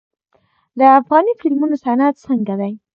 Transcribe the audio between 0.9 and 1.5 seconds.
افغاني